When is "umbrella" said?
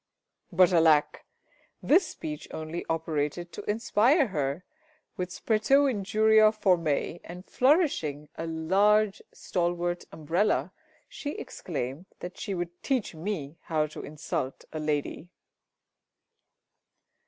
10.11-10.71